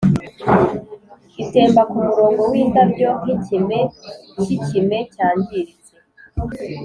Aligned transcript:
itemba 1.43 1.81
kumurongo 1.89 2.41
windabyo 2.51 3.09
nkikime 3.21 3.79
cyikime 4.41 4.97
cyangiritse, 5.13 5.91